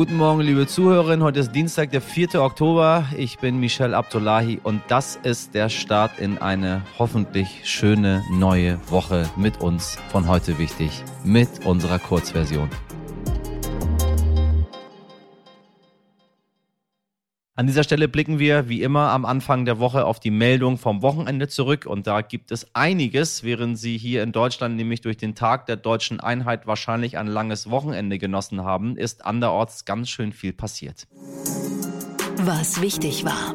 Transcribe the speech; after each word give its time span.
Guten 0.00 0.16
Morgen, 0.16 0.40
liebe 0.40 0.66
Zuhörerinnen. 0.66 1.22
Heute 1.22 1.40
ist 1.40 1.52
Dienstag, 1.52 1.90
der 1.90 2.00
4. 2.00 2.36
Oktober. 2.36 3.04
Ich 3.18 3.38
bin 3.38 3.60
Michel 3.60 3.92
Abdullahi 3.92 4.58
und 4.62 4.80
das 4.88 5.16
ist 5.22 5.52
der 5.52 5.68
Start 5.68 6.18
in 6.18 6.38
eine 6.38 6.80
hoffentlich 6.98 7.60
schöne 7.64 8.24
neue 8.30 8.78
Woche 8.88 9.28
mit 9.36 9.60
uns 9.60 9.98
von 10.08 10.26
heute 10.26 10.58
wichtig, 10.58 11.04
mit 11.22 11.66
unserer 11.66 11.98
Kurzversion. 11.98 12.70
An 17.60 17.66
dieser 17.66 17.84
Stelle 17.84 18.08
blicken 18.08 18.38
wir 18.38 18.70
wie 18.70 18.80
immer 18.80 19.10
am 19.10 19.26
Anfang 19.26 19.66
der 19.66 19.78
Woche 19.78 20.06
auf 20.06 20.18
die 20.18 20.30
Meldung 20.30 20.78
vom 20.78 21.02
Wochenende 21.02 21.46
zurück 21.46 21.84
und 21.84 22.06
da 22.06 22.22
gibt 22.22 22.52
es 22.52 22.74
einiges, 22.74 23.44
während 23.44 23.78
Sie 23.78 23.98
hier 23.98 24.22
in 24.22 24.32
Deutschland 24.32 24.76
nämlich 24.76 25.02
durch 25.02 25.18
den 25.18 25.34
Tag 25.34 25.66
der 25.66 25.76
deutschen 25.76 26.20
Einheit 26.20 26.66
wahrscheinlich 26.66 27.18
ein 27.18 27.26
langes 27.26 27.68
Wochenende 27.68 28.16
genossen 28.16 28.64
haben, 28.64 28.96
ist 28.96 29.26
anderorts 29.26 29.84
ganz 29.84 30.08
schön 30.08 30.32
viel 30.32 30.54
passiert. 30.54 31.06
Was 32.38 32.80
wichtig 32.80 33.26
war. 33.26 33.54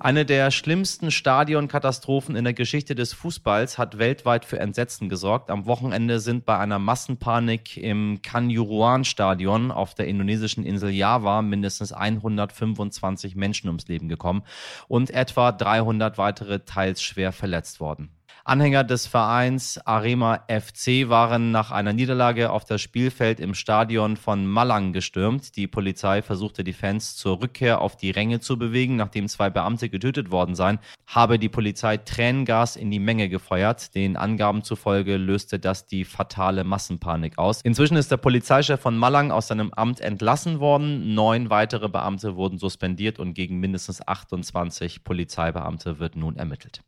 Eine 0.00 0.24
der 0.24 0.52
schlimmsten 0.52 1.10
Stadionkatastrophen 1.10 2.36
in 2.36 2.44
der 2.44 2.54
Geschichte 2.54 2.94
des 2.94 3.12
Fußballs 3.14 3.78
hat 3.78 3.98
weltweit 3.98 4.44
für 4.44 4.60
Entsetzen 4.60 5.08
gesorgt. 5.08 5.50
Am 5.50 5.66
Wochenende 5.66 6.20
sind 6.20 6.46
bei 6.46 6.56
einer 6.56 6.78
Massenpanik 6.78 7.76
im 7.76 8.22
Kanjuruan-Stadion 8.22 9.72
auf 9.72 9.96
der 9.96 10.06
indonesischen 10.06 10.64
Insel 10.64 10.90
Java 10.90 11.42
mindestens 11.42 11.92
125 11.92 13.34
Menschen 13.34 13.66
ums 13.66 13.88
Leben 13.88 14.08
gekommen 14.08 14.44
und 14.86 15.10
etwa 15.10 15.50
300 15.50 16.16
weitere 16.16 16.60
teils 16.60 17.02
schwer 17.02 17.32
verletzt 17.32 17.80
worden. 17.80 18.10
Anhänger 18.48 18.82
des 18.82 19.06
Vereins 19.06 19.78
Arema 19.84 20.40
FC 20.48 21.10
waren 21.10 21.50
nach 21.50 21.70
einer 21.70 21.92
Niederlage 21.92 22.50
auf 22.50 22.64
das 22.64 22.80
Spielfeld 22.80 23.40
im 23.40 23.52
Stadion 23.52 24.16
von 24.16 24.46
Malang 24.46 24.94
gestürmt. 24.94 25.54
Die 25.56 25.66
Polizei 25.66 26.22
versuchte 26.22 26.64
die 26.64 26.72
Fans 26.72 27.14
zur 27.14 27.42
Rückkehr 27.42 27.82
auf 27.82 27.98
die 27.98 28.10
Ränge 28.10 28.40
zu 28.40 28.58
bewegen, 28.58 28.96
nachdem 28.96 29.28
zwei 29.28 29.50
Beamte 29.50 29.90
getötet 29.90 30.30
worden 30.30 30.54
seien, 30.54 30.78
habe 31.06 31.38
die 31.38 31.50
Polizei 31.50 31.98
Tränengas 31.98 32.76
in 32.76 32.90
die 32.90 33.00
Menge 33.00 33.28
gefeuert. 33.28 33.94
Den 33.94 34.16
Angaben 34.16 34.62
zufolge 34.62 35.18
löste 35.18 35.58
das 35.58 35.86
die 35.86 36.06
fatale 36.06 36.64
Massenpanik 36.64 37.36
aus. 37.36 37.60
Inzwischen 37.60 37.98
ist 37.98 38.10
der 38.10 38.16
Polizeichef 38.16 38.80
von 38.80 38.96
Malang 38.96 39.30
aus 39.30 39.48
seinem 39.48 39.74
Amt 39.74 40.00
entlassen 40.00 40.58
worden. 40.58 41.12
Neun 41.12 41.50
weitere 41.50 41.90
Beamte 41.90 42.36
wurden 42.36 42.56
suspendiert 42.56 43.18
und 43.18 43.34
gegen 43.34 43.60
mindestens 43.60 44.08
28 44.08 45.04
Polizeibeamte 45.04 45.98
wird 45.98 46.16
nun 46.16 46.36
ermittelt. 46.38 46.80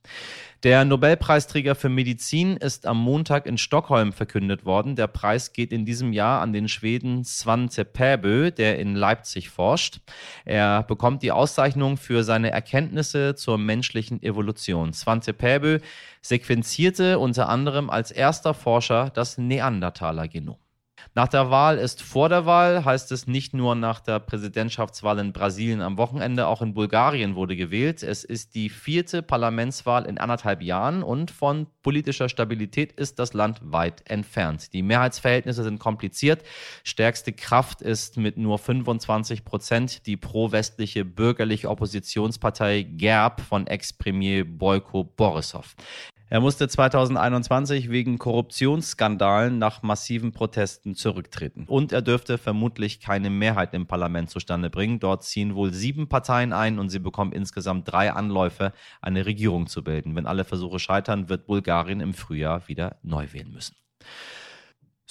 Der 0.63 0.85
Nobelpreisträger 1.51 1.75
für 1.75 1.89
Medizin 1.89 2.57
ist 2.59 2.87
am 2.87 3.03
Montag 3.03 3.47
in 3.47 3.59
Stockholm 3.59 4.13
verkündet 4.13 4.65
worden. 4.65 4.95
Der 4.95 5.09
Preis 5.09 5.53
geht 5.53 5.73
in 5.73 5.85
diesem 5.85 6.13
Jahr 6.13 6.43
an 6.43 6.53
den 6.53 6.69
Schweden 6.69 7.25
Svante 7.25 7.85
Pääbö, 7.85 8.53
der 8.53 8.79
in 8.79 8.95
Leipzig 8.95 9.51
forscht. 9.51 9.99
Er 10.45 10.85
bekommt 10.85 11.25
die 11.25 11.33
Auszeichnung 11.33 11.97
für 11.97 12.23
seine 12.23 12.53
Erkenntnisse 12.53 13.35
zur 13.35 13.59
menschlichen 13.59 14.23
Evolution. 14.23 14.93
Svante 14.93 15.33
Pääbö 15.33 15.81
sequenzierte 16.23 17.19
unter 17.19 17.49
anderem 17.49 17.91
als 17.91 18.13
erster 18.13 18.55
Forscher 18.55 19.11
das 19.11 19.37
Neandertaler-Genom. 19.37 20.57
Nach 21.13 21.27
der 21.27 21.51
Wahl 21.51 21.77
ist 21.77 22.03
vor 22.03 22.29
der 22.29 22.47
Wahl, 22.47 22.85
heißt 22.85 23.11
es 23.11 23.27
nicht 23.27 23.53
nur 23.53 23.75
nach 23.75 23.99
der 23.99 24.21
Präsidentschaftswahl 24.21 25.19
in 25.19 25.33
Brasilien 25.33 25.81
am 25.81 25.99
Wochenende, 25.99 26.47
auch 26.47 26.63
in 26.63 26.73
Bulgarien 26.73 27.35
wurde 27.35 27.57
gewählt. 27.57 28.05
Es 28.05 28.23
ist 28.23 28.55
die 28.55 28.69
vierte 28.69 29.21
Parlamentswahl 29.21 30.05
in 30.05 30.19
anderthalb 30.19 30.63
Jahren 30.63 31.03
und 31.03 31.33
von 31.33 31.67
politischer 31.83 32.29
Stabilität 32.29 32.93
ist 32.93 33.19
das 33.19 33.35
Land 33.35 33.59
weit 33.65 34.09
entfernt. 34.09 34.73
Die 34.73 34.83
Mehrheitsverhältnisse 34.83 35.65
sind 35.65 35.81
kompliziert. 35.81 36.45
Stärkste 36.85 37.33
Kraft 37.33 37.83
ist 37.83 38.17
mit 38.17 38.37
nur 38.37 38.61
25 38.61 39.45
Prozent 39.45 40.07
die 40.07 40.17
pro-westliche 40.17 41.05
bürgerliche 41.05 41.71
Oppositionspartei 41.71 42.85
GERB 42.85 43.41
von 43.41 43.67
Ex-Premier 43.67 44.45
Boyko 44.45 45.03
Borisov. 45.03 45.75
Er 46.33 46.39
musste 46.39 46.69
2021 46.69 47.91
wegen 47.91 48.17
Korruptionsskandalen 48.17 49.59
nach 49.59 49.83
massiven 49.83 50.31
Protesten 50.31 50.95
zurücktreten. 50.95 51.65
Und 51.67 51.91
er 51.91 52.03
dürfte 52.03 52.39
vermutlich 52.39 53.01
keine 53.01 53.31
Mehrheit 53.31 53.75
im 53.75 53.89
Parlament 53.89 54.31
zustande 54.31 54.71
bringen. 54.71 55.01
Dort 55.01 55.25
ziehen 55.25 55.57
wohl 55.57 55.73
sieben 55.73 56.09
Parteien 56.09 56.53
ein 56.53 56.79
und 56.79 56.89
sie 56.89 57.01
bekommen 57.01 57.33
insgesamt 57.33 57.91
drei 57.91 58.13
Anläufe, 58.13 58.73
eine 59.03 59.27
Regierung 59.27 59.67
zu 59.67 59.83
bilden. 59.83 60.15
Wenn 60.15 60.27
alle 60.27 60.45
Versuche 60.45 60.79
scheitern, 60.79 61.29
wird 61.29 61.49
Bulgarien 61.49 61.99
im 61.99 62.15
Frühjahr 62.15 62.69
wieder 62.69 62.99
neu 63.03 63.27
wählen 63.33 63.51
müssen. 63.51 63.75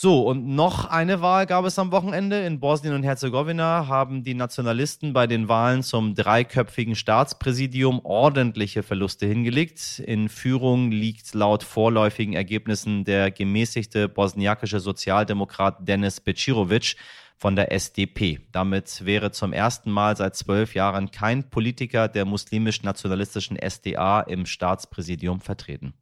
So, 0.01 0.21
und 0.21 0.47
noch 0.47 0.85
eine 0.85 1.19
Wahl 1.19 1.45
gab 1.45 1.65
es 1.65 1.77
am 1.77 1.91
Wochenende. 1.91 2.45
In 2.45 2.61
Bosnien 2.61 2.93
und 2.93 3.03
Herzegowina 3.03 3.87
haben 3.87 4.23
die 4.23 4.33
Nationalisten 4.33 5.11
bei 5.11 5.27
den 5.27 5.49
Wahlen 5.49 5.83
zum 5.83 6.15
dreiköpfigen 6.15 6.95
Staatspräsidium 6.95 7.99
ordentliche 8.05 8.81
Verluste 8.81 9.25
hingelegt. 9.25 9.99
In 9.99 10.29
Führung 10.29 10.89
liegt 10.89 11.33
laut 11.33 11.63
vorläufigen 11.63 12.33
Ergebnissen 12.33 13.03
der 13.03 13.29
gemäßigte 13.29 14.07
bosniakische 14.07 14.79
Sozialdemokrat 14.79 15.85
Denis 15.85 16.21
Becirovic 16.21 16.95
von 17.35 17.57
der 17.57 17.73
SDP. 17.73 18.39
Damit 18.53 19.03
wäre 19.03 19.31
zum 19.31 19.51
ersten 19.51 19.91
Mal 19.91 20.15
seit 20.15 20.33
zwölf 20.37 20.75
Jahren 20.75 21.11
kein 21.11 21.49
Politiker 21.49 22.07
der 22.07 22.23
muslimisch-nationalistischen 22.23 23.57
SDA 23.57 24.21
im 24.21 24.45
Staatspräsidium 24.45 25.41
vertreten. 25.41 25.93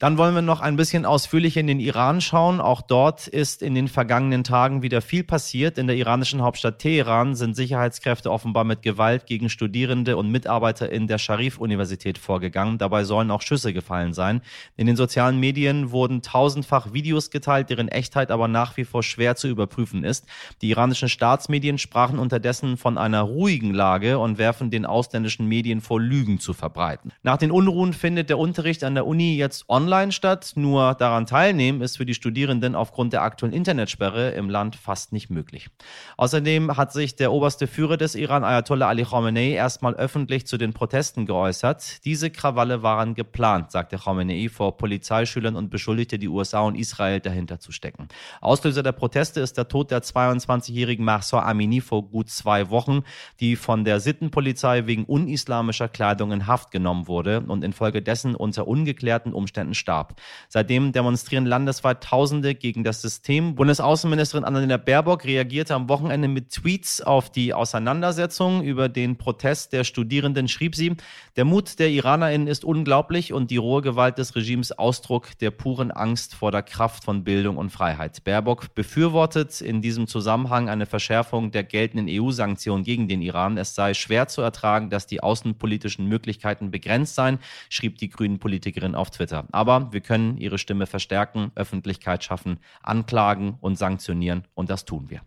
Dann 0.00 0.16
wollen 0.16 0.36
wir 0.36 0.42
noch 0.42 0.60
ein 0.60 0.76
bisschen 0.76 1.04
ausführlicher 1.04 1.58
in 1.58 1.66
den 1.66 1.80
Iran 1.80 2.20
schauen. 2.20 2.60
Auch 2.60 2.82
dort 2.82 3.26
ist 3.26 3.62
in 3.62 3.74
den 3.74 3.88
vergangenen 3.88 4.44
Tagen 4.44 4.80
wieder 4.80 5.00
viel 5.00 5.24
passiert. 5.24 5.76
In 5.76 5.88
der 5.88 5.96
iranischen 5.96 6.40
Hauptstadt 6.40 6.78
Teheran 6.78 7.34
sind 7.34 7.56
Sicherheitskräfte 7.56 8.30
offenbar 8.30 8.62
mit 8.62 8.82
Gewalt 8.82 9.26
gegen 9.26 9.50
Studierende 9.50 10.16
und 10.16 10.30
Mitarbeiter 10.30 10.88
in 10.88 11.08
der 11.08 11.18
Sharif-Universität 11.18 12.16
vorgegangen. 12.16 12.78
Dabei 12.78 13.02
sollen 13.02 13.32
auch 13.32 13.42
Schüsse 13.42 13.72
gefallen 13.72 14.14
sein. 14.14 14.40
In 14.76 14.86
den 14.86 14.94
sozialen 14.94 15.40
Medien 15.40 15.90
wurden 15.90 16.22
tausendfach 16.22 16.92
Videos 16.92 17.30
geteilt, 17.30 17.68
deren 17.68 17.88
Echtheit 17.88 18.30
aber 18.30 18.46
nach 18.46 18.76
wie 18.76 18.84
vor 18.84 19.02
schwer 19.02 19.34
zu 19.34 19.48
überprüfen 19.48 20.04
ist. 20.04 20.26
Die 20.62 20.70
iranischen 20.70 21.08
Staatsmedien 21.08 21.76
sprachen 21.76 22.20
unterdessen 22.20 22.76
von 22.76 22.98
einer 22.98 23.22
ruhigen 23.22 23.74
Lage 23.74 24.20
und 24.20 24.38
werfen 24.38 24.70
den 24.70 24.86
ausländischen 24.86 25.48
Medien 25.48 25.80
vor, 25.80 26.00
Lügen 26.00 26.38
zu 26.38 26.52
verbreiten. 26.52 27.10
Nach 27.24 27.36
den 27.36 27.50
Unruhen 27.50 27.94
findet 27.94 28.30
der 28.30 28.38
Unterricht 28.38 28.84
an 28.84 28.94
der 28.94 29.04
Uni 29.04 29.36
jetzt 29.36 29.68
online 29.68 29.87
online 29.88 30.12
statt. 30.12 30.52
Nur 30.54 30.94
daran 30.94 31.24
teilnehmen 31.24 31.80
ist 31.80 31.96
für 31.96 32.04
die 32.04 32.12
Studierenden 32.12 32.74
aufgrund 32.74 33.14
der 33.14 33.22
aktuellen 33.22 33.54
Internetsperre 33.54 34.32
im 34.32 34.50
Land 34.50 34.76
fast 34.76 35.14
nicht 35.14 35.30
möglich. 35.30 35.70
Außerdem 36.18 36.76
hat 36.76 36.92
sich 36.92 37.16
der 37.16 37.32
oberste 37.32 37.66
Führer 37.66 37.96
des 37.96 38.14
Iran, 38.14 38.44
Ayatollah 38.44 38.88
Ali 38.88 39.04
Khamenei, 39.04 39.52
erstmal 39.52 39.94
öffentlich 39.94 40.46
zu 40.46 40.58
den 40.58 40.74
Protesten 40.74 41.24
geäußert. 41.24 42.04
Diese 42.04 42.30
Krawalle 42.30 42.82
waren 42.82 43.14
geplant, 43.14 43.70
sagte 43.70 43.96
Khamenei 43.96 44.50
vor 44.50 44.76
Polizeischülern 44.76 45.56
und 45.56 45.70
beschuldigte 45.70 46.18
die 46.18 46.28
USA 46.28 46.60
und 46.60 46.74
Israel 46.74 47.20
dahinter 47.20 47.58
zu 47.58 47.72
stecken. 47.72 48.08
Auslöser 48.42 48.82
der 48.82 48.92
Proteste 48.92 49.40
ist 49.40 49.56
der 49.56 49.68
Tod 49.68 49.90
der 49.90 50.02
22-jährigen 50.02 51.04
Mahsa 51.04 51.42
Amini 51.42 51.80
vor 51.80 52.02
gut 52.02 52.28
zwei 52.28 52.68
Wochen, 52.68 53.04
die 53.40 53.56
von 53.56 53.84
der 53.84 54.00
Sittenpolizei 54.00 54.86
wegen 54.86 55.06
unislamischer 55.06 55.88
Kleidung 55.88 56.32
in 56.32 56.46
Haft 56.46 56.72
genommen 56.72 57.08
wurde 57.08 57.40
und 57.40 57.64
infolgedessen 57.64 58.34
unter 58.34 58.68
ungeklärten 58.68 59.32
Umständen 59.32 59.77
starb. 59.78 60.20
Seitdem 60.48 60.92
demonstrieren 60.92 61.46
landesweit 61.46 62.02
Tausende 62.02 62.54
gegen 62.54 62.84
das 62.84 63.00
System. 63.00 63.54
Bundesaußenministerin 63.54 64.44
Annalena 64.44 64.76
Baerbock 64.76 65.24
reagierte 65.24 65.74
am 65.74 65.88
Wochenende 65.88 66.28
mit 66.28 66.50
Tweets 66.50 67.00
auf 67.00 67.30
die 67.30 67.54
Auseinandersetzung 67.54 68.62
über 68.62 68.88
den 68.88 69.16
Protest 69.16 69.72
der 69.72 69.84
Studierenden. 69.84 70.48
Schrieb 70.48 70.74
sie, 70.74 70.96
der 71.36 71.44
Mut 71.44 71.78
der 71.78 71.90
IranerInnen 71.90 72.48
ist 72.48 72.64
unglaublich 72.64 73.32
und 73.32 73.50
die 73.50 73.56
rohe 73.56 73.82
Gewalt 73.82 74.18
des 74.18 74.34
Regimes 74.34 74.72
Ausdruck 74.72 75.38
der 75.38 75.50
puren 75.50 75.90
Angst 75.90 76.34
vor 76.34 76.50
der 76.50 76.62
Kraft 76.62 77.04
von 77.04 77.24
Bildung 77.24 77.56
und 77.56 77.70
Freiheit. 77.70 78.24
Baerbock 78.24 78.74
befürwortet 78.74 79.60
in 79.60 79.82
diesem 79.82 80.06
Zusammenhang 80.06 80.68
eine 80.68 80.86
Verschärfung 80.86 81.50
der 81.50 81.64
geltenden 81.64 82.06
EU-Sanktionen 82.08 82.84
gegen 82.84 83.08
den 83.08 83.22
Iran. 83.22 83.58
Es 83.58 83.74
sei 83.74 83.94
schwer 83.94 84.28
zu 84.28 84.42
ertragen, 84.42 84.90
dass 84.90 85.06
die 85.06 85.22
außenpolitischen 85.22 86.06
Möglichkeiten 86.06 86.70
begrenzt 86.70 87.14
seien, 87.14 87.38
schrieb 87.68 87.98
die 87.98 88.08
grünen 88.08 88.38
Politikerin 88.38 88.94
auf 88.94 89.10
Twitter. 89.10 89.46
Aber 89.52 89.67
aber 89.68 89.92
wir 89.92 90.00
können 90.00 90.38
ihre 90.38 90.58
Stimme 90.58 90.86
verstärken, 90.86 91.52
Öffentlichkeit 91.54 92.24
schaffen, 92.24 92.58
anklagen 92.82 93.58
und 93.60 93.76
sanktionieren 93.76 94.44
und 94.54 94.70
das 94.70 94.84
tun 94.84 95.10
wir. 95.10 95.20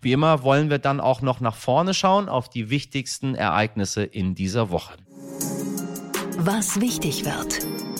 Wie 0.00 0.12
immer 0.12 0.42
wollen 0.42 0.70
wir 0.70 0.78
dann 0.78 1.00
auch 1.00 1.22
noch 1.22 1.40
nach 1.40 1.54
vorne 1.54 1.94
schauen 1.94 2.28
auf 2.28 2.48
die 2.48 2.70
wichtigsten 2.70 3.36
Ereignisse 3.36 4.02
in 4.02 4.34
dieser 4.34 4.70
Woche. 4.70 4.94
Was 6.38 6.80
wichtig 6.80 7.24
wird. 7.24 7.91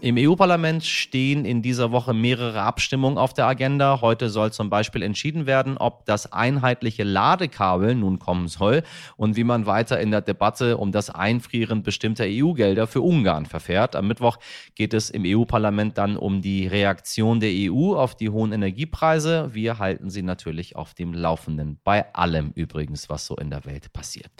Im 0.00 0.16
EU-Parlament 0.16 0.84
stehen 0.84 1.44
in 1.44 1.60
dieser 1.60 1.90
Woche 1.90 2.14
mehrere 2.14 2.62
Abstimmungen 2.62 3.18
auf 3.18 3.34
der 3.34 3.46
Agenda. 3.46 4.00
Heute 4.00 4.30
soll 4.30 4.52
zum 4.52 4.70
Beispiel 4.70 5.02
entschieden 5.02 5.44
werden, 5.44 5.76
ob 5.76 6.04
das 6.04 6.32
einheitliche 6.32 7.02
Ladekabel 7.02 7.96
nun 7.96 8.20
kommen 8.20 8.46
soll 8.46 8.84
und 9.16 9.34
wie 9.34 9.42
man 9.42 9.66
weiter 9.66 9.98
in 9.98 10.12
der 10.12 10.20
Debatte 10.20 10.76
um 10.76 10.92
das 10.92 11.10
Einfrieren 11.10 11.82
bestimmter 11.82 12.26
EU-Gelder 12.28 12.86
für 12.86 13.00
Ungarn 13.00 13.44
verfährt. 13.44 13.96
Am 13.96 14.06
Mittwoch 14.06 14.36
geht 14.76 14.94
es 14.94 15.10
im 15.10 15.24
EU-Parlament 15.26 15.98
dann 15.98 16.16
um 16.16 16.42
die 16.42 16.68
Reaktion 16.68 17.40
der 17.40 17.50
EU 17.52 17.96
auf 17.96 18.14
die 18.14 18.28
hohen 18.28 18.52
Energiepreise. 18.52 19.50
Wir 19.52 19.80
halten 19.80 20.10
Sie 20.10 20.22
natürlich 20.22 20.76
auf 20.76 20.94
dem 20.94 21.12
Laufenden. 21.12 21.80
Bei 21.82 22.14
allem 22.14 22.52
übrigens, 22.54 23.10
was 23.10 23.26
so 23.26 23.34
in 23.34 23.50
der 23.50 23.64
Welt 23.64 23.92
passiert. 23.92 24.30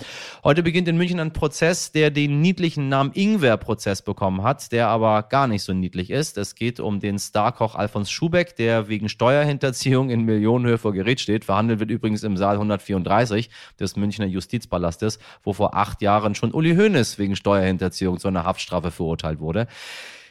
Heute 0.45 0.63
beginnt 0.63 0.87
in 0.87 0.97
München 0.97 1.19
ein 1.19 1.33
Prozess, 1.33 1.91
der 1.91 2.13
den 2.13 2.41
niedlichen 2.41 2.89
Namen 2.89 3.11
Ingwer-Prozess 3.13 4.03
bekommen 4.03 4.45
hat, 4.45 4.71
der 4.71 4.87
aber 4.87 5.25
gar 5.25 5.48
nicht 5.49 5.62
so 5.62 5.73
niedlich 5.73 6.11
ist. 6.11 6.39
Es 6.39 6.55
geht 6.55 6.81
um 6.81 7.00
den 7.00 7.19
Starkoch 7.19 7.75
Alfons 7.75 8.11
Schubeck, 8.11 8.56
der 8.56 8.89
wegen 8.89 9.09
Steuerhinterziehung 9.09 10.11
in 10.11 10.23
Millionenhöhe 10.23 10.79
vor 10.79 10.93
Gericht 10.93 11.21
steht. 11.21 11.45
Verhandelt 11.45 11.81
wird 11.81 11.91
übrigens 11.91 12.23
im 12.23 12.37
Saal 12.37 12.55
134 12.55 13.50
des 13.81 13.97
Münchner 13.97 14.27
Justizpalastes, 14.27 15.19
wo 15.43 15.53
vor 15.53 15.75
acht 15.75 16.03
Jahren 16.03 16.35
schon 16.35 16.53
Uli 16.53 16.77
Hoeneß 16.77 17.19
wegen 17.19 17.37
Steuerhinterziehung 17.37 18.19
zu 18.19 18.29
einer 18.29 18.45
Haftstrafe 18.45 18.91
verurteilt 18.91 19.41
wurde. 19.41 19.67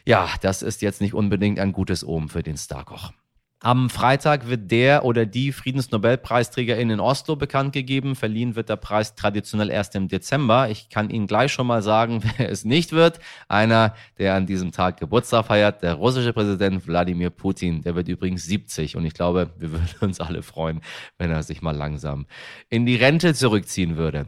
Ja, 0.04 0.30
das 0.40 0.62
ist 0.62 0.80
jetzt 0.80 1.00
nicht 1.00 1.14
unbedingt 1.14 1.58
ein 1.58 1.72
gutes 1.72 2.06
Omen 2.06 2.28
für 2.28 2.42
den 2.42 2.56
Starkoch. 2.56 3.12
Am 3.60 3.90
Freitag 3.90 4.48
wird 4.48 4.70
der 4.70 5.04
oder 5.04 5.26
die 5.26 5.50
Friedensnobelpreisträgerin 5.50 6.90
in 6.90 7.00
Oslo 7.00 7.34
bekannt 7.34 7.72
gegeben. 7.72 8.14
Verliehen 8.14 8.54
wird 8.54 8.68
der 8.68 8.76
Preis 8.76 9.16
traditionell 9.16 9.68
erst 9.68 9.96
im 9.96 10.06
Dezember. 10.06 10.70
Ich 10.70 10.90
kann 10.90 11.10
Ihnen 11.10 11.26
gleich 11.26 11.52
schon 11.52 11.66
mal 11.66 11.82
sagen, 11.82 12.22
wer 12.36 12.50
es 12.50 12.64
nicht 12.64 12.92
wird. 12.92 13.18
Einer, 13.48 13.96
der 14.16 14.34
an 14.34 14.46
diesem 14.46 14.70
Tag 14.70 15.00
Geburtstag 15.00 15.46
feiert, 15.46 15.82
der 15.82 15.94
russische 15.94 16.32
Präsident 16.32 16.86
Wladimir 16.86 17.30
Putin. 17.30 17.82
Der 17.82 17.96
wird 17.96 18.06
übrigens 18.06 18.44
70 18.44 18.94
und 18.94 19.04
ich 19.04 19.14
glaube, 19.14 19.50
wir 19.58 19.72
würden 19.72 19.88
uns 20.02 20.20
alle 20.20 20.42
freuen, 20.44 20.80
wenn 21.18 21.32
er 21.32 21.42
sich 21.42 21.60
mal 21.60 21.74
langsam 21.74 22.26
in 22.68 22.86
die 22.86 22.96
Rente 22.96 23.34
zurückziehen 23.34 23.96
würde. 23.96 24.26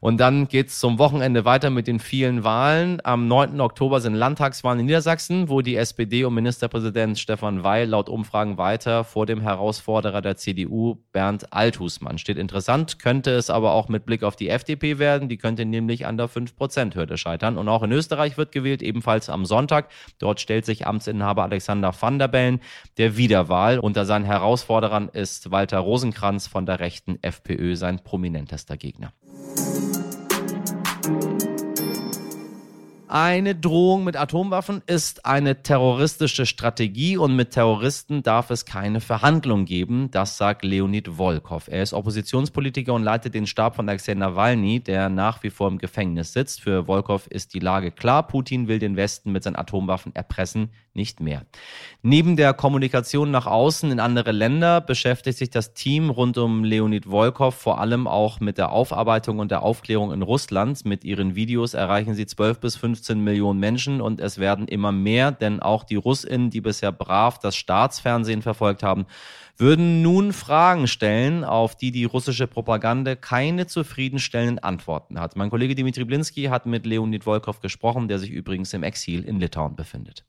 Und 0.00 0.18
dann 0.18 0.48
geht's 0.48 0.78
zum 0.78 0.98
Wochenende 0.98 1.44
weiter 1.44 1.70
mit 1.70 1.86
den 1.86 1.98
vielen 1.98 2.44
Wahlen. 2.44 3.00
Am 3.04 3.28
9. 3.28 3.60
Oktober 3.60 4.00
sind 4.00 4.14
Landtagswahlen 4.14 4.80
in 4.80 4.86
Niedersachsen, 4.86 5.48
wo 5.48 5.60
die 5.60 5.76
SPD 5.76 6.24
und 6.24 6.34
Ministerpräsident 6.34 7.18
Stefan 7.18 7.62
Weil 7.62 7.88
laut 7.88 8.08
Umfragen 8.08 8.58
weiter 8.58 9.04
vor 9.04 9.26
dem 9.26 9.40
Herausforderer 9.40 10.22
der 10.22 10.36
CDU 10.36 10.96
Bernd 11.12 11.52
Althusmann 11.52 12.18
steht. 12.18 12.38
Interessant 12.38 12.98
könnte 12.98 13.30
es 13.32 13.50
aber 13.50 13.72
auch 13.72 13.88
mit 13.88 14.06
Blick 14.06 14.22
auf 14.22 14.36
die 14.36 14.48
FDP 14.48 14.98
werden. 14.98 15.28
Die 15.28 15.36
könnte 15.36 15.64
nämlich 15.64 16.06
an 16.06 16.16
der 16.16 16.28
5%-Hürde 16.28 17.16
scheitern. 17.16 17.58
Und 17.58 17.68
auch 17.68 17.82
in 17.82 17.92
Österreich 17.92 18.36
wird 18.36 18.52
gewählt, 18.52 18.82
ebenfalls 18.82 19.28
am 19.28 19.44
Sonntag. 19.44 19.90
Dort 20.18 20.40
stellt 20.40 20.66
sich 20.66 20.86
Amtsinhaber 20.86 21.42
Alexander 21.44 21.94
van 21.98 22.18
der 22.18 22.28
Bellen 22.28 22.60
der 22.98 23.16
Wiederwahl. 23.16 23.78
Unter 23.78 24.04
seinen 24.04 24.24
Herausforderern 24.24 25.08
ist 25.08 25.50
Walter 25.50 25.78
Rosenkranz 25.78 26.46
von 26.46 26.66
der 26.66 26.80
rechten 26.80 27.18
FPÖ 27.22 27.76
sein 27.76 28.02
prominentester 28.02 28.76
Gegner. 28.76 29.12
Eine 33.12 33.56
Drohung 33.56 34.04
mit 34.04 34.16
Atomwaffen 34.16 34.82
ist 34.86 35.26
eine 35.26 35.64
terroristische 35.64 36.46
Strategie 36.46 37.16
und 37.16 37.34
mit 37.34 37.50
Terroristen 37.50 38.22
darf 38.22 38.50
es 38.50 38.66
keine 38.66 39.00
Verhandlung 39.00 39.64
geben, 39.64 40.12
das 40.12 40.36
sagt 40.36 40.64
Leonid 40.64 41.18
Volkov. 41.18 41.66
Er 41.66 41.82
ist 41.82 41.92
Oppositionspolitiker 41.92 42.94
und 42.94 43.02
leitet 43.02 43.34
den 43.34 43.48
Stab 43.48 43.74
von 43.74 43.88
Alexei 43.88 44.14
Nawalny, 44.14 44.78
der 44.78 45.08
nach 45.08 45.42
wie 45.42 45.50
vor 45.50 45.66
im 45.66 45.78
Gefängnis 45.78 46.34
sitzt. 46.34 46.60
Für 46.60 46.86
Volkov 46.86 47.26
ist 47.26 47.52
die 47.52 47.58
Lage 47.58 47.90
klar. 47.90 48.28
Putin 48.28 48.68
will 48.68 48.78
den 48.78 48.94
Westen 48.94 49.32
mit 49.32 49.42
seinen 49.42 49.56
Atomwaffen 49.56 50.14
erpressen, 50.14 50.70
nicht 50.94 51.18
mehr. 51.18 51.46
Neben 52.02 52.36
der 52.36 52.54
Kommunikation 52.54 53.32
nach 53.32 53.46
außen 53.46 53.90
in 53.90 53.98
andere 53.98 54.30
Länder 54.30 54.80
beschäftigt 54.80 55.38
sich 55.38 55.50
das 55.50 55.74
Team 55.74 56.10
rund 56.10 56.38
um 56.38 56.62
Leonid 56.62 57.06
Volkov 57.06 57.56
vor 57.56 57.80
allem 57.80 58.06
auch 58.06 58.38
mit 58.38 58.56
der 58.56 58.70
Aufarbeitung 58.70 59.40
und 59.40 59.50
der 59.50 59.64
Aufklärung 59.64 60.12
in 60.12 60.22
Russland. 60.22 60.84
Mit 60.84 61.02
ihren 61.02 61.34
Videos 61.34 61.74
erreichen 61.74 62.14
sie 62.14 62.26
12 62.26 62.60
bis 62.60 62.76
15 62.76 62.99
15 63.00 63.18
Millionen 63.20 63.58
Menschen 63.58 64.02
und 64.02 64.20
es 64.20 64.38
werden 64.38 64.68
immer 64.68 64.92
mehr, 64.92 65.32
denn 65.32 65.60
auch 65.60 65.84
die 65.84 65.96
Russinnen, 65.96 66.50
die 66.50 66.60
bisher 66.60 66.92
brav 66.92 67.38
das 67.38 67.56
Staatsfernsehen 67.56 68.42
verfolgt 68.42 68.82
haben, 68.82 69.06
würden 69.56 70.02
nun 70.02 70.34
Fragen 70.34 70.86
stellen, 70.86 71.42
auf 71.42 71.76
die 71.76 71.92
die 71.92 72.04
russische 72.04 72.46
Propaganda 72.46 73.14
keine 73.14 73.66
zufriedenstellenden 73.66 74.58
Antworten 74.58 75.18
hat. 75.18 75.34
Mein 75.34 75.48
Kollege 75.48 75.74
Dimitri 75.74 76.04
Blinski 76.04 76.44
hat 76.44 76.66
mit 76.66 76.84
Leonid 76.84 77.24
Volkov 77.24 77.60
gesprochen, 77.60 78.06
der 78.08 78.18
sich 78.18 78.30
übrigens 78.30 78.74
im 78.74 78.82
Exil 78.82 79.24
in 79.24 79.40
Litauen 79.40 79.76
befindet. 79.76 80.26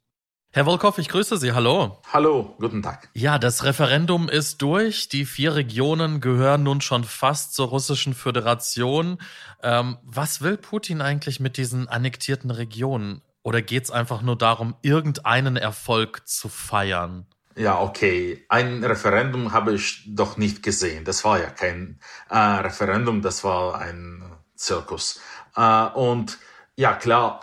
Herr 0.54 0.66
Wolkow, 0.66 0.98
ich 0.98 1.08
grüße 1.08 1.38
Sie. 1.38 1.54
Hallo. 1.54 2.02
Hallo, 2.12 2.58
guten 2.60 2.84
Tag. 2.84 3.08
Ja, 3.14 3.40
das 3.40 3.64
Referendum 3.64 4.28
ist 4.28 4.62
durch. 4.62 5.08
Die 5.08 5.24
vier 5.24 5.56
Regionen 5.56 6.20
gehören 6.20 6.64
nun 6.64 6.82
schon 6.82 7.06
fast 7.06 7.54
zur 7.54 7.70
russischen 7.70 8.14
Föderation. 8.14 9.20
Ähm, 9.64 9.98
was 10.04 10.42
will 10.42 10.58
Putin 10.58 11.00
eigentlich 11.00 11.40
mit 11.40 11.56
diesen 11.56 11.88
annektierten 11.88 12.52
Regionen? 12.52 13.22
Oder 13.44 13.62
geht 13.62 13.86
es 13.86 13.92
einfach 13.92 14.22
nur 14.24 14.38
darum, 14.38 14.76
irgendeinen 14.82 15.56
Erfolg 15.56 16.28
zu 16.28 16.50
feiern? 16.50 17.28
Ja, 17.56 17.80
okay. 17.80 18.44
Ein 18.50 18.84
Referendum 18.84 19.54
habe 19.54 19.74
ich 19.74 20.04
doch 20.06 20.36
nicht 20.36 20.64
gesehen. 20.64 21.06
Das 21.06 21.24
war 21.24 21.40
ja 21.40 21.50
kein 21.50 22.02
äh, 22.30 22.38
Referendum, 22.38 23.22
das 23.22 23.46
war 23.46 23.80
ein 23.80 24.22
Zirkus. 24.56 25.22
Äh, 25.56 25.86
und 25.94 26.40
ja, 26.76 26.92
klar, 26.92 27.40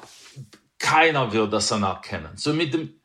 keiner 0.78 1.32
will 1.32 1.48
das 1.48 1.72
anerkennen. 1.72 2.36
So 2.36 2.52
mit 2.52 2.74
dem 2.74 2.97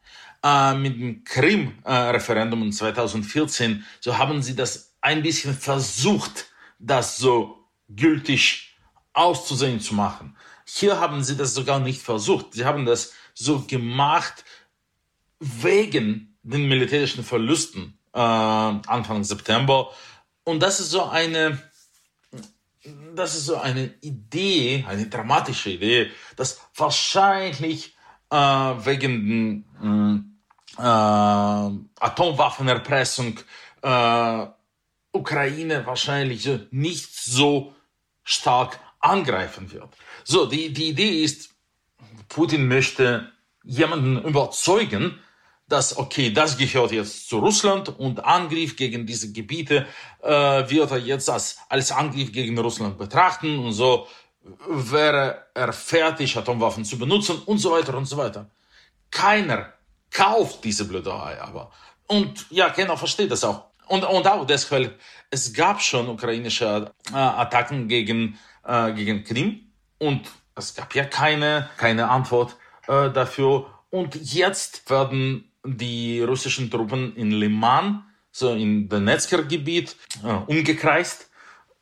äh, 0.44 0.74
mit 0.76 1.00
dem 1.00 1.24
Krim-Referendum 1.24 2.72
2014, 2.72 3.86
so 4.00 4.18
haben 4.18 4.42
sie 4.42 4.56
das 4.56 4.96
ein 5.02 5.22
bisschen 5.24 5.54
versucht, 5.54 6.48
das 6.80 7.18
so 7.18 7.68
gültig 7.90 8.76
auszusehen 9.14 9.80
zu 9.80 9.96
machen. 9.96 10.36
Hier 10.66 11.00
haben 11.00 11.24
sie 11.24 11.38
das 11.38 11.54
sogar 11.54 11.80
nicht 11.80 12.02
versucht. 12.02 12.54
Sie 12.54 12.66
haben 12.66 12.86
das 12.86 13.14
so 13.34 13.62
gemacht 13.62 14.44
wegen 15.40 16.38
den 16.44 16.68
militärischen 16.68 17.24
Verlusten 17.24 17.98
äh, 18.14 18.20
Anfang 18.20 19.24
September. 19.24 19.92
Und 20.44 20.62
das 20.62 20.80
ist 20.80 20.92
so 20.92 21.06
eine, 21.06 21.62
das 23.16 23.36
ist 23.36 23.46
so 23.46 23.58
eine 23.58 23.94
Idee, 24.02 24.86
eine 24.88 25.08
dramatische 25.08 25.72
Idee, 25.72 26.12
dass 26.36 26.60
wahrscheinlich 26.76 27.96
äh, 28.30 28.36
wegen 28.36 29.66
den 29.82 30.26
äh, 30.30 30.33
Atomwaffenerpressung 30.78 33.40
äh, 33.82 34.46
Ukraine 35.12 35.86
wahrscheinlich 35.86 36.50
nicht 36.72 37.16
so 37.16 37.74
stark 38.24 38.80
angreifen 39.00 39.72
wird. 39.72 39.90
So, 40.24 40.46
die, 40.46 40.72
die 40.74 40.90
Idee 40.90 41.24
ist, 41.24 41.50
Putin 42.30 42.68
möchte 42.68 43.32
jemanden 43.64 44.24
überzeugen, 44.24 45.20
dass, 45.68 45.98
okay, 45.98 46.32
das 46.32 46.58
gehört 46.58 46.92
jetzt 46.92 47.30
zu 47.30 47.40
Russland 47.40 47.90
und 47.90 48.24
Angriff 48.24 48.76
gegen 48.76 49.06
diese 49.06 49.32
Gebiete 49.32 49.88
äh, 50.22 50.70
wird 50.70 50.92
er 50.92 50.98
jetzt 50.98 51.30
als, 51.30 51.58
als 51.70 51.92
Angriff 51.92 52.32
gegen 52.32 52.58
Russland 52.58 52.98
betrachten 52.98 53.60
und 53.60 53.74
so 53.74 54.08
wäre 54.68 55.46
er 55.54 55.72
fertig, 55.72 56.38
Atomwaffen 56.38 56.84
zu 56.84 56.98
benutzen 56.98 57.42
und 57.46 57.60
so 57.60 57.72
weiter 57.72 57.96
und 57.96 58.06
so 58.06 58.18
weiter. 58.18 58.50
Keiner 59.10 59.72
kauft 60.14 60.64
diese 60.64 60.86
Blöderei 60.86 61.42
aber. 61.42 61.72
Und 62.08 62.46
ja, 62.50 62.70
keiner 62.70 62.96
versteht 62.96 63.32
das 63.32 63.44
auch. 63.44 63.66
Und, 63.88 64.06
und 64.06 64.28
auch 64.28 64.46
deshalb, 64.46 65.00
es 65.30 65.54
gab 65.54 65.82
schon 65.82 66.08
ukrainische 66.08 66.92
äh, 67.12 67.16
Attacken 67.16 67.88
gegen, 67.88 68.40
äh, 68.66 68.94
gegen 68.94 69.24
Krim 69.24 69.72
und 69.98 70.30
es 70.56 70.76
gab 70.76 70.96
ja 70.96 71.06
keine, 71.06 71.70
keine 71.78 72.10
Antwort 72.10 72.56
äh, 72.88 73.10
dafür. 73.10 73.66
Und 73.90 74.16
jetzt 74.16 74.90
werden 74.90 75.52
die 75.66 76.22
russischen 76.22 76.70
Truppen 76.70 77.16
in 77.16 77.32
Liman, 77.32 78.06
so 78.32 78.54
in 78.54 78.90
Donetsker-Gebiet, 78.90 79.96
äh, 80.24 80.28
umgekreist. 80.28 81.30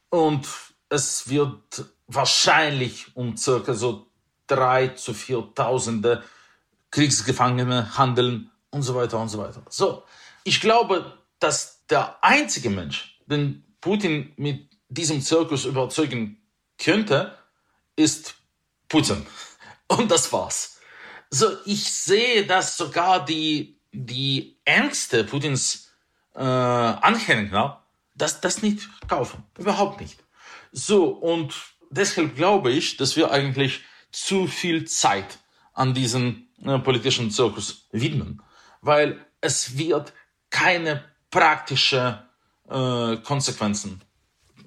Und 0.10 0.48
es 0.90 1.30
wird 1.30 1.86
wahrscheinlich 2.08 3.16
um 3.16 3.38
circa 3.38 3.74
so 3.74 4.08
drei 4.48 4.90
zu 4.90 5.14
viertausende 5.14 6.24
Kriegsgefangene 6.92 7.98
handeln 7.98 8.52
und 8.70 8.84
so 8.84 8.96
weiter 8.96 9.20
und 9.20 9.30
so 9.30 9.40
weiter. 9.40 9.64
So, 9.70 10.04
ich 10.44 10.62
glaube, 10.62 11.18
dass 11.40 11.86
der 11.88 12.24
einzige 12.24 12.70
Mensch, 12.70 13.20
den 13.26 13.64
Putin 13.82 14.34
mit 14.38 14.70
diesem 14.90 15.22
Zirkus 15.22 15.66
überzeugen 15.66 16.42
könnte, 16.78 17.38
ist 17.96 18.36
Putin. 18.90 19.26
Und 19.88 20.10
das 20.10 20.32
war's. 20.32 20.80
So, 21.30 21.50
ich 21.66 21.92
sehe, 21.92 22.46
dass 22.46 22.78
sogar 22.78 23.26
die, 23.26 23.78
die 23.92 24.58
Ängste 24.64 25.26
Putins 25.26 25.92
äh, 26.34 26.40
Anhänger 26.40 27.82
dass 28.22 28.42
das 28.42 28.62
nicht 28.62 28.88
kaufen. 29.08 29.44
Überhaupt 29.58 30.00
nicht. 30.00 30.20
So, 30.72 31.06
und 31.06 31.54
deshalb 31.90 32.36
glaube 32.36 32.72
ich, 32.72 32.98
dass 32.98 33.16
wir 33.16 33.32
eigentlich 33.32 33.82
zu 34.12 34.48
viel 34.48 34.86
Zeit 34.86 35.40
an 35.74 35.94
diesen 35.94 36.48
politischen 36.84 37.32
Zirkus 37.32 37.88
widmen, 37.92 38.42
weil 38.82 39.26
es 39.42 39.78
wird 39.78 40.14
keine 40.50 41.04
praktische 41.30 42.24
äh, 42.70 43.18
Konsequenzen 43.18 44.02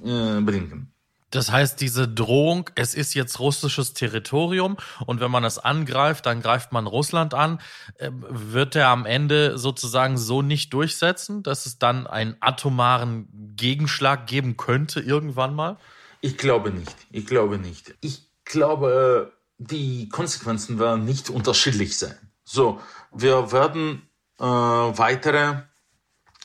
äh, 0.04 0.40
bringen. 0.40 0.94
Das 1.34 1.50
heißt, 1.50 1.80
diese 1.80 2.06
Drohung, 2.06 2.70
es 2.76 2.94
ist 2.94 3.14
jetzt 3.14 3.40
russisches 3.40 3.92
Territorium 3.92 4.76
und 5.04 5.18
wenn 5.18 5.32
man 5.32 5.42
es 5.42 5.58
angreift, 5.58 6.26
dann 6.26 6.40
greift 6.40 6.70
man 6.70 6.86
Russland 6.86 7.34
an, 7.34 7.60
äh, 7.98 8.10
wird 8.12 8.76
er 8.76 8.88
am 8.88 9.04
Ende 9.04 9.58
sozusagen 9.58 10.16
so 10.16 10.42
nicht 10.42 10.72
durchsetzen, 10.72 11.42
dass 11.42 11.66
es 11.66 11.80
dann 11.80 12.06
einen 12.06 12.36
atomaren 12.38 13.28
Gegenschlag 13.56 14.28
geben 14.28 14.56
könnte 14.56 15.00
irgendwann 15.00 15.56
mal? 15.56 15.76
Ich 16.20 16.38
glaube 16.38 16.70
nicht. 16.70 16.94
Ich 17.10 17.26
glaube 17.26 17.58
nicht. 17.58 17.94
Ich 18.00 18.30
glaube, 18.44 19.32
die 19.58 20.08
Konsequenzen 20.08 20.78
werden 20.78 21.04
nicht 21.04 21.30
unterschiedlich 21.30 21.98
sein. 21.98 22.16
So, 22.44 22.80
wir 23.12 23.52
werden 23.52 24.08
äh, 24.38 24.44
weitere 24.44 25.62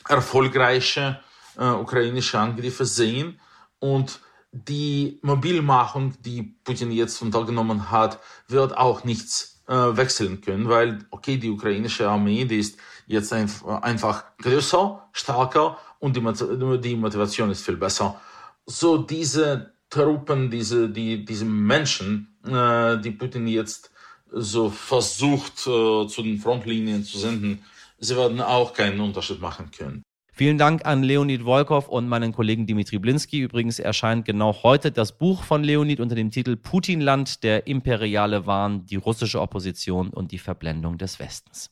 erfolgreiche 0.08 1.20
äh, 1.58 1.70
ukrainische 1.70 2.40
Angriffe 2.40 2.86
sehen 2.86 3.40
und 3.80 4.20
die 4.52 5.20
Mobilmachung, 5.22 6.14
die 6.22 6.42
Putin 6.64 6.92
jetzt 6.92 7.22
untergenommen 7.22 7.92
hat, 7.92 8.20
wird 8.48 8.76
auch 8.76 9.04
nichts 9.04 9.62
äh, 9.68 9.74
wechseln 9.74 10.42
können, 10.42 10.68
weil, 10.68 11.06
okay, 11.12 11.38
die 11.38 11.52
ukrainische 11.52 12.10
Armee, 12.10 12.46
die 12.46 12.60
ist 12.60 12.78
jetzt 13.06 13.32
ein, 13.34 13.50
einfach 13.82 14.24
größer, 14.38 15.08
stärker 15.12 15.78
und 16.00 16.16
die, 16.16 16.80
die 16.82 16.96
Motivation 16.96 17.52
ist 17.52 17.64
viel 17.64 17.78
besser. 17.78 18.20
So 18.66 18.98
diese 18.98 19.74
Truppen, 19.90 20.50
diese, 20.50 20.90
die, 20.90 21.26
diese 21.26 21.46
Menschen, 21.46 22.39
die 22.52 23.12
Putin 23.12 23.48
jetzt 23.48 23.92
so 24.32 24.70
versucht, 24.70 25.60
äh, 25.68 26.08
zu 26.08 26.22
den 26.24 26.38
Frontlinien 26.38 27.04
zu 27.04 27.18
senden, 27.18 27.64
sie 28.00 28.16
werden 28.16 28.42
auch 28.42 28.74
keinen 28.74 29.00
Unterschied 29.00 29.42
machen 29.42 29.72
können. 29.72 30.04
Vielen 30.32 30.58
Dank 30.58 30.86
an 30.86 31.04
Leonid 31.04 31.44
Volkov 31.44 31.90
und 31.90 32.08
meinen 32.08 32.32
Kollegen 32.32 32.66
Dimitri 32.66 32.98
Blinski. 32.98 33.42
Übrigens 33.42 33.78
erscheint 33.78 34.24
genau 34.24 34.64
heute 34.64 34.90
das 34.90 35.18
Buch 35.18 35.44
von 35.44 35.66
Leonid 35.66 36.00
unter 36.00 36.16
dem 36.16 36.32
Titel 36.32 36.56
Putinland, 36.56 37.44
der 37.44 37.68
imperiale 37.68 38.46
Wahn, 38.46 38.86
die 38.86 38.96
russische 38.96 39.42
Opposition 39.42 40.10
und 40.12 40.32
die 40.32 40.38
Verblendung 40.38 40.98
des 40.98 41.20
Westens. 41.20 41.72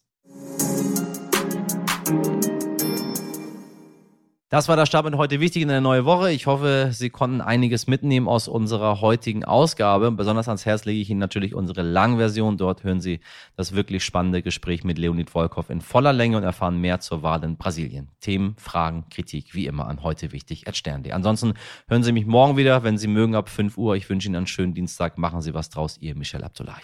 Das 4.49 4.69
war 4.69 4.77
der 4.77 4.85
Start 4.85 5.03
mit 5.03 5.15
heute 5.15 5.41
wichtig 5.41 5.61
in 5.61 5.67
der 5.67 5.81
neue 5.81 6.05
Woche. 6.05 6.31
Ich 6.31 6.47
hoffe, 6.47 6.91
Sie 6.93 7.09
konnten 7.09 7.41
einiges 7.41 7.85
mitnehmen 7.87 8.29
aus 8.29 8.47
unserer 8.47 9.01
heutigen 9.01 9.43
Ausgabe. 9.43 10.09
Besonders 10.09 10.47
ans 10.47 10.65
Herz 10.65 10.85
lege 10.85 11.01
ich 11.01 11.09
Ihnen 11.09 11.19
natürlich 11.19 11.53
unsere 11.53 11.81
Langversion. 11.81 12.55
Dort 12.55 12.85
hören 12.85 13.01
Sie 13.01 13.19
das 13.57 13.75
wirklich 13.75 14.05
spannende 14.05 14.41
Gespräch 14.41 14.85
mit 14.85 14.97
Leonid 14.97 15.29
Volkov 15.29 15.69
in 15.69 15.81
voller 15.81 16.13
Länge 16.13 16.37
und 16.37 16.43
erfahren 16.43 16.79
mehr 16.79 17.01
zur 17.01 17.23
Wahl 17.23 17.43
in 17.43 17.57
Brasilien. 17.57 18.07
Themen, 18.21 18.55
Fragen, 18.57 19.09
Kritik, 19.09 19.53
wie 19.53 19.65
immer 19.65 19.89
an 19.89 20.01
heute 20.01 20.31
wichtig 20.31 20.63
stern.de. 20.71 21.11
Ansonsten 21.11 21.55
hören 21.89 22.03
Sie 22.03 22.13
mich 22.13 22.25
morgen 22.25 22.55
wieder, 22.55 22.83
wenn 22.83 22.97
Sie 22.97 23.07
mögen, 23.07 23.35
ab 23.35 23.49
5 23.49 23.77
Uhr. 23.77 23.97
Ich 23.97 24.09
wünsche 24.09 24.29
Ihnen 24.29 24.37
einen 24.37 24.47
schönen 24.47 24.73
Dienstag. 24.73 25.17
Machen 25.17 25.41
Sie 25.41 25.53
was 25.53 25.69
draus. 25.69 25.97
Ihr 25.97 26.15
Michel 26.15 26.45
Abdullahi. 26.45 26.83